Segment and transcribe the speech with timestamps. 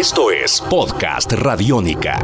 [0.00, 2.18] Esto es Podcast Radiónica.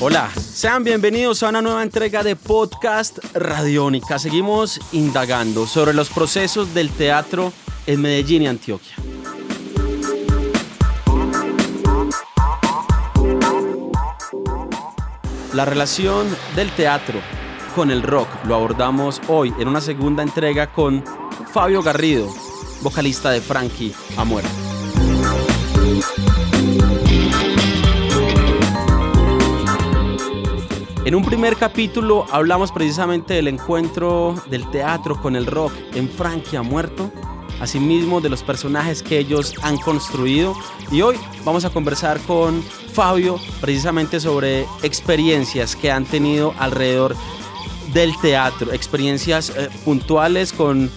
[0.00, 4.18] Hola, sean bienvenidos a una nueva entrega de Podcast Radiónica.
[4.18, 7.54] Seguimos indagando sobre los procesos del teatro
[7.86, 8.96] en Medellín y Antioquia.
[15.52, 17.18] La relación del teatro
[17.74, 21.02] con el rock lo abordamos hoy en una segunda entrega con
[21.52, 22.28] Fabio Garrido,
[22.82, 24.48] vocalista de Frankie a muerte.
[31.04, 36.58] En un primer capítulo hablamos precisamente del encuentro del teatro con el rock en Frankie
[36.58, 37.10] ha muerto,
[37.60, 40.54] asimismo de los personajes que ellos han construido
[40.90, 47.14] y hoy vamos a conversar con Fabio precisamente sobre experiencias que han tenido alrededor
[47.92, 50.90] del teatro, experiencias eh, puntuales con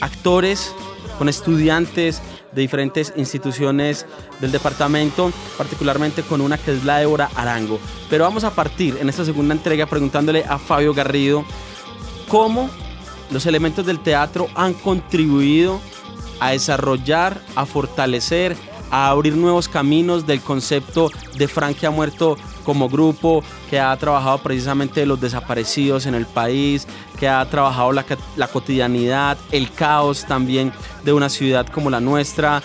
[0.00, 0.74] actores,
[1.18, 4.06] con estudiantes de diferentes instituciones
[4.40, 7.78] del departamento, particularmente con una que es la Débora Arango.
[8.08, 11.44] Pero vamos a partir en esta segunda entrega preguntándole a Fabio Garrido
[12.28, 12.70] cómo
[13.30, 15.80] los elementos del teatro han contribuido
[16.40, 18.56] a desarrollar, a fortalecer,
[18.90, 24.38] a abrir nuevos caminos del concepto de Frankie ha muerto como grupo, que ha trabajado
[24.38, 26.86] precisamente los desaparecidos en el país,
[27.18, 28.04] que ha trabajado la,
[28.36, 30.72] la cotidianidad, el caos también
[31.04, 32.62] de una ciudad como la nuestra,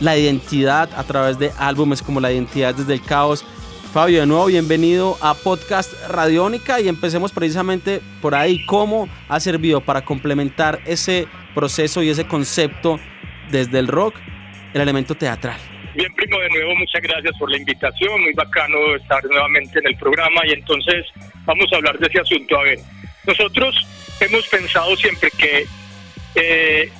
[0.00, 3.44] la identidad a través de álbumes como La identidad desde el caos.
[3.92, 9.80] Fabio, de nuevo bienvenido a Podcast Radiónica y empecemos precisamente por ahí, cómo ha servido
[9.80, 13.00] para complementar ese proceso y ese concepto
[13.50, 14.14] desde el rock
[14.74, 15.58] el elemento teatral.
[15.96, 19.96] Bien, primo, de nuevo muchas gracias por la invitación, muy bacano estar nuevamente en el
[19.96, 21.06] programa y entonces
[21.44, 22.60] vamos a hablar de ese asunto.
[22.60, 22.78] A ver,
[23.26, 23.74] nosotros
[24.20, 25.66] hemos pensado siempre que
[26.36, 26.92] eh,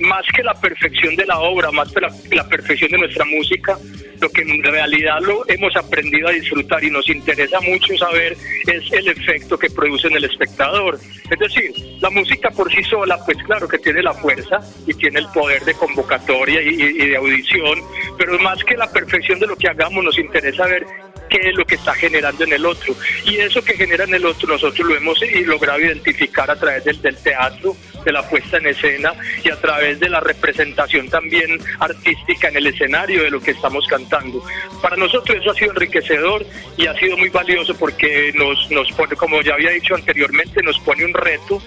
[0.00, 2.00] más que la perfección de la obra, más que
[2.36, 3.78] la, perfección de nuestra música,
[4.20, 8.36] lo que en realidad lo hemos aprendido a disfrutar y nos interesa mucho saber
[8.66, 10.98] es el efecto que produce en el espectador.
[11.30, 15.20] Es decir, la música por sí sola, pues claro que tiene la fuerza y tiene
[15.20, 17.80] el poder de convocatoria y, y de audición,
[18.18, 20.86] pero más que la perfección de lo que hagamos, nos interesa ver
[21.36, 22.94] qué es lo que está generando en el otro.
[23.24, 27.00] Y eso que genera en el otro nosotros lo hemos logrado identificar a través del,
[27.02, 32.48] del teatro, de la puesta en escena y a través de la representación también artística
[32.48, 34.42] en el escenario de lo que estamos cantando.
[34.80, 39.16] Para nosotros eso ha sido enriquecedor y ha sido muy valioso porque nos, nos pone,
[39.16, 41.60] como ya había dicho anteriormente, nos pone un reto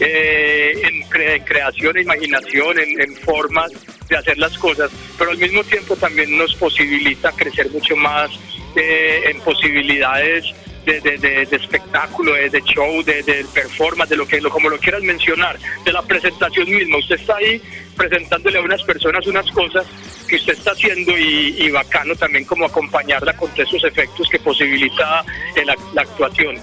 [0.00, 1.02] eh, en,
[1.44, 3.70] creación, e imaginación, en, en formas
[4.08, 8.30] de hacer las cosas, pero al mismo tiempo también nos posibilita crecer mucho más
[8.76, 10.44] en posibilidades
[10.84, 15.58] de, de, espectáculo, de, show, de, performance, de lo que lo, como lo quieras mencionar,
[15.84, 16.98] de la presentación misma.
[16.98, 17.60] Usted está ahí
[17.96, 19.86] presentándole a unas personas unas cosas
[20.28, 25.24] que usted está haciendo y, bacano también como acompañarla con esos efectos que posibilita
[25.92, 26.56] la actuación.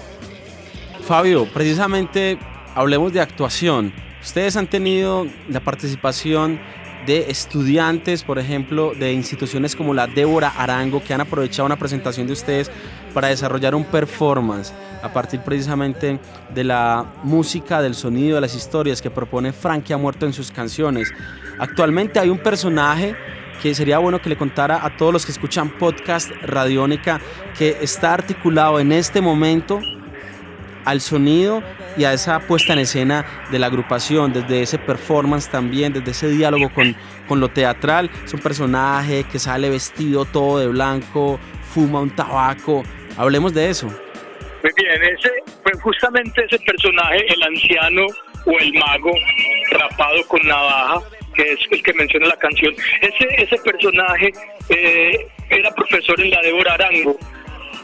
[1.06, 2.38] Fabio, precisamente
[2.74, 3.92] hablemos de actuación.
[4.22, 6.60] Ustedes han tenido la participación
[7.06, 12.26] de estudiantes, por ejemplo, de instituciones como la Débora Arango, que han aprovechado una presentación
[12.26, 12.70] de ustedes
[13.12, 16.20] para desarrollar un performance a partir precisamente
[16.54, 20.50] de la música, del sonido, de las historias que propone Frankie ha muerto en sus
[20.50, 21.12] canciones.
[21.58, 23.16] Actualmente hay un personaje
[23.60, 27.20] que sería bueno que le contara a todos los que escuchan podcast Radiónica
[27.56, 29.80] que está articulado en este momento
[30.84, 31.62] al sonido
[31.96, 36.28] y a esa puesta en escena de la agrupación, desde ese performance también, desde ese
[36.28, 36.96] diálogo con,
[37.28, 38.10] con lo teatral.
[38.24, 42.82] Es un personaje que sale vestido todo de blanco, fuma un tabaco.
[43.16, 43.86] Hablemos de eso.
[43.86, 45.30] Muy bien, ese,
[45.64, 48.06] pues justamente ese personaje, el anciano
[48.46, 49.10] o el mago
[49.72, 51.00] rapado con navaja,
[51.34, 54.32] que es el que menciona la canción, ese, ese personaje
[54.68, 57.18] eh, era profesor en la Débora Arango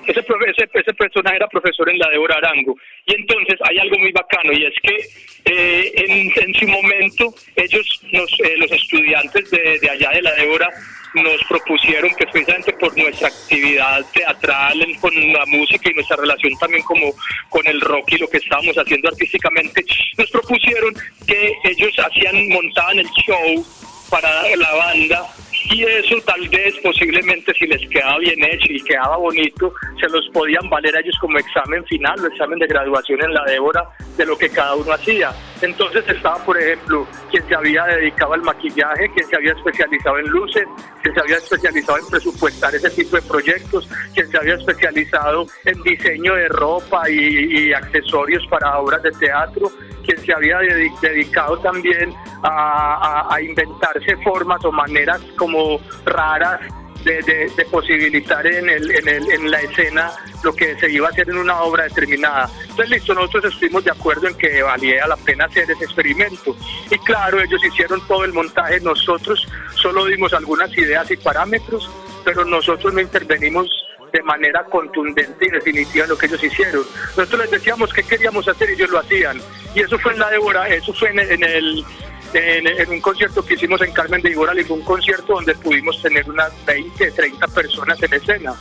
[0.09, 2.77] ese, ese, ese, personaje era profesor en la Débora Arango.
[3.07, 4.97] Y entonces hay algo muy bacano y es que
[5.45, 10.71] eh, en, su momento ellos, eh, los estudiantes de, de, allá de la Débora,
[11.15, 16.83] nos propusieron que precisamente por nuestra actividad teatral con la música y nuestra relación también
[16.85, 17.13] como
[17.49, 19.85] con el rock y lo que estábamos haciendo artísticamente,
[20.17, 20.95] nos propusieron
[21.27, 23.67] que ellos hacían, montaban el show
[24.11, 25.27] para la banda
[25.65, 30.29] y eso tal vez posiblemente si les quedaba bien hecho y quedaba bonito, se los
[30.29, 34.27] podían valer a ellos como examen final o examen de graduación en la Débora de
[34.27, 35.33] lo que cada uno hacía.
[35.61, 40.27] Entonces estaba, por ejemplo, quien se había dedicado al maquillaje, quien se había especializado en
[40.27, 40.65] luces,
[41.03, 45.83] quien se había especializado en presupuestar ese tipo de proyectos, quien se había especializado en
[45.83, 49.71] diseño de ropa y, y accesorios para obras de teatro,
[50.09, 50.59] quien se había
[51.03, 56.61] dedicado también a, inventarse formas o maneras como raras
[57.05, 60.11] de, posibilitar en, el, en, el, en la escena
[60.43, 62.51] lo que se iba a hacer en una obra determinada.
[62.63, 66.57] Entonces, listo, nosotros estuvimos de acuerdo en que valía la pena hacer ese experimento.
[66.91, 71.89] Y claro, ellos hicieron todo el montaje, nosotros solo dimos algunas ideas y parámetros,
[72.25, 73.78] pero nosotros no intervenimos
[74.13, 76.83] de manera contundente y definitiva en lo que ellos hicieron.
[77.17, 79.41] Nosotros les decíamos qué queríamos hacer y ellos lo hacían.
[79.75, 81.85] Y eso fue en la Débora, eso fue en, el
[82.33, 86.53] en, un concierto que hicimos en Carmen de Iboral, un concierto donde pudimos tener unas
[86.67, 88.55] 20, 30 personas en escena.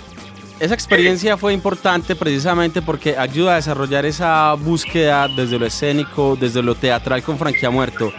[0.59, 6.63] Esa experiencia fue importante precisamente porque ayuda a desarrollar esa búsqueda desde lo escénico, desde
[6.63, 8.11] lo teatral con Franquia Muerto.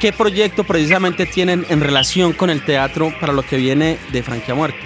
[0.00, 4.54] ¿Qué proyecto precisamente tienen en relación con el teatro para lo que viene de Franquia
[4.54, 4.78] Muerto?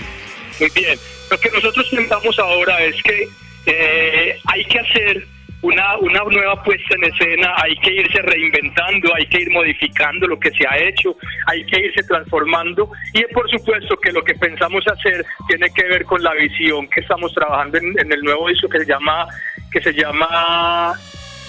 [0.60, 0.98] Muy bien,
[1.30, 3.28] lo que nosotros pensamos ahora es que
[3.66, 5.26] eh, hay que hacer
[5.62, 10.38] una, una nueva puesta en escena, hay que irse reinventando, hay que ir modificando lo
[10.38, 11.16] que se ha hecho,
[11.46, 12.90] hay que irse transformando.
[13.12, 17.00] Y por supuesto que lo que pensamos hacer tiene que ver con la visión que
[17.00, 19.26] estamos trabajando en, el nuevo disco que se llama,
[19.70, 20.94] que se llama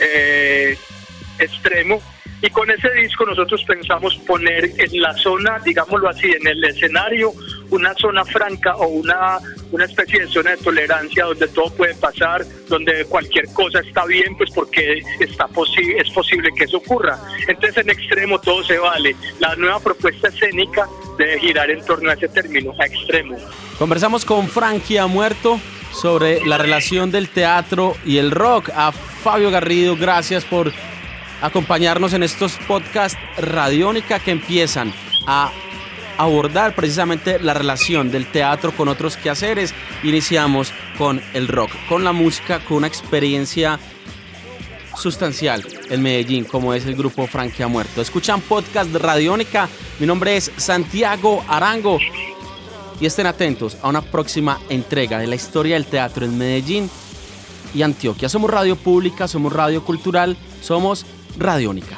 [0.01, 0.75] eh,
[1.37, 2.01] Extremo.
[2.41, 7.33] Y con ese disco nosotros pensamos poner en la zona, digámoslo así, en el escenario,
[7.71, 9.39] una zona franca o una,
[9.71, 14.35] una especie de zona de tolerancia donde todo puede pasar, donde cualquier cosa está bien,
[14.37, 15.47] pues porque está
[15.97, 17.19] es posible que eso ocurra.
[17.47, 19.15] Entonces en extremo todo se vale.
[19.39, 20.87] La nueva propuesta escénica
[21.17, 23.37] debe girar en torno a ese término, a extremo.
[23.77, 25.59] Conversamos con Frankie ha muerto
[25.91, 28.69] sobre la relación del teatro y el rock.
[28.75, 30.71] A Fabio Garrido, gracias por
[31.41, 34.93] acompañarnos en estos podcasts radiónica que empiezan
[35.27, 35.51] a
[36.19, 39.73] abordar precisamente la relación del teatro con otros quehaceres.
[40.03, 43.79] Iniciamos con el rock, con la música, con una experiencia
[44.97, 48.01] sustancial en Medellín, como es el grupo Franquia Muerto.
[48.01, 49.69] Escuchan podcast Radiónica.
[49.99, 51.99] Mi nombre es Santiago Arango.
[52.99, 56.89] Y estén atentos a una próxima entrega de la historia del teatro en Medellín
[57.73, 58.27] y Antioquia.
[58.27, 61.05] Somos radio pública, somos radio cultural, somos
[61.37, 61.97] Radiónica.